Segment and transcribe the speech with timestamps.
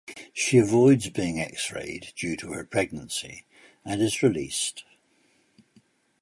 [0.33, 3.45] She avoids being X-rayed due to her pregnancy,
[3.85, 4.83] and is released.